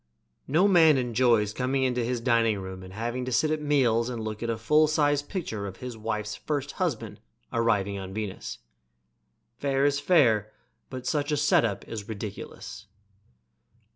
No 0.47 0.67
man 0.67 0.97
enjoys 0.97 1.53
coming 1.53 1.83
into 1.83 2.03
his 2.03 2.19
dining 2.21 2.57
room 2.57 2.81
and 2.81 2.91
having 2.93 3.23
to 3.25 3.31
sit 3.31 3.51
at 3.51 3.61
meals 3.61 4.09
and 4.09 4.19
look 4.19 4.41
at 4.41 4.49
a 4.49 4.57
full 4.57 4.87
sized 4.87 5.29
picture 5.29 5.67
of 5.67 5.77
his 5.77 5.95
wife's 5.95 6.35
first 6.35 6.71
husband 6.81 7.19
arriving 7.53 7.99
on 7.99 8.11
Venus. 8.11 8.57
Fair's 9.59 9.99
fair, 9.99 10.51
but 10.89 11.05
such 11.05 11.31
a 11.31 11.37
set 11.37 11.63
up 11.63 11.87
is 11.87 12.09
ridiculous. 12.09 12.87